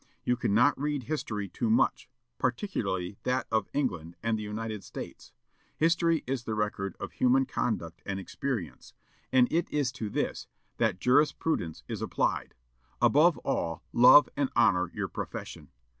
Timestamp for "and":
4.23-4.35, 8.03-8.19, 9.31-9.47, 14.35-14.49